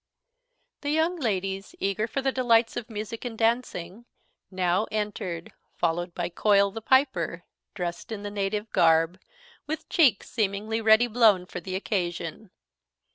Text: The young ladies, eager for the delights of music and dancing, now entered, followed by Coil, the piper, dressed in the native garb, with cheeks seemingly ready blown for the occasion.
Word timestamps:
The 0.81 0.89
young 0.89 1.17
ladies, 1.17 1.75
eager 1.77 2.07
for 2.07 2.23
the 2.23 2.31
delights 2.31 2.75
of 2.75 2.89
music 2.89 3.23
and 3.23 3.37
dancing, 3.37 4.05
now 4.49 4.87
entered, 4.89 5.53
followed 5.75 6.15
by 6.15 6.27
Coil, 6.29 6.71
the 6.71 6.81
piper, 6.81 7.43
dressed 7.75 8.11
in 8.11 8.23
the 8.23 8.31
native 8.31 8.71
garb, 8.71 9.19
with 9.67 9.87
cheeks 9.89 10.27
seemingly 10.27 10.81
ready 10.81 11.05
blown 11.05 11.45
for 11.45 11.59
the 11.59 11.75
occasion. 11.75 12.49